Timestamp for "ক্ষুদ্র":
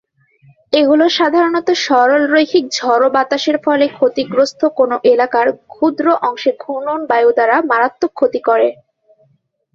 5.71-6.05